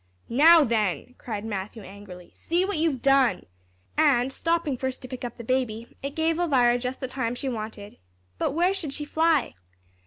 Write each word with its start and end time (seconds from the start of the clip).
"Now, 0.29 0.63
then," 0.63 1.13
cried 1.19 1.45
Matthew, 1.45 1.83
angrily, 1.83 2.31
"see 2.33 2.65
what 2.65 2.79
you've 2.79 3.03
done!" 3.03 3.45
And 3.99 4.33
stopping 4.33 4.75
first 4.75 5.03
to 5.03 5.07
pick 5.07 5.23
up 5.23 5.37
the 5.37 5.43
baby, 5.43 5.95
it 6.01 6.15
gave 6.15 6.39
Elvira 6.39 6.79
just 6.79 7.01
the 7.01 7.07
time 7.07 7.35
she 7.35 7.47
wanted. 7.49 7.97
But 8.39 8.53
where 8.53 8.73
should 8.73 8.93
she 8.93 9.05
fly? 9.05 9.53